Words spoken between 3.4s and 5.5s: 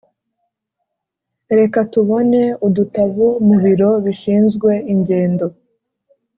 mubiro bishinzwe ingendo.